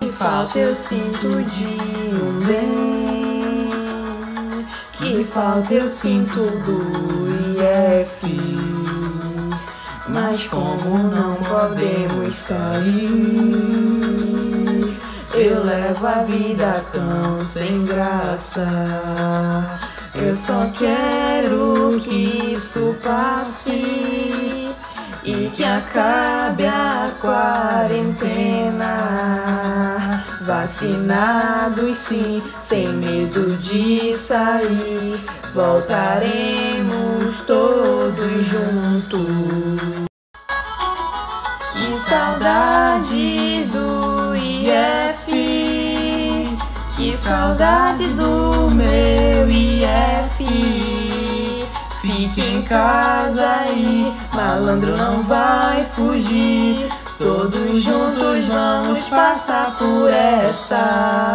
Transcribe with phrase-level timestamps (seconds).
[0.00, 1.64] Que falta eu sinto de
[2.12, 3.70] um bem.
[4.98, 6.80] Que falta eu sinto do
[7.54, 8.26] IF.
[10.08, 12.98] Mas como não podemos sair,
[15.34, 18.66] eu levo a vida tão sem graça.
[20.14, 24.72] Eu só quero que isso passe
[25.24, 29.15] e que acabe a quarentena.
[30.46, 35.20] Vacinados sim, sem medo de sair,
[35.52, 40.06] voltaremos todos juntos.
[41.72, 45.32] Que saudade do IF,
[46.96, 50.46] que saudade do meu IF.
[52.00, 56.88] Fique em casa e malandro não vai fugir.
[57.18, 58.05] Todos juntos
[58.46, 61.25] vamos passar por essa.